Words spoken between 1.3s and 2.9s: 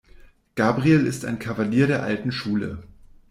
Kavalier der alten Schule.